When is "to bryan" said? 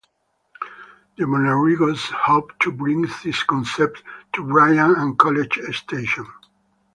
4.33-4.95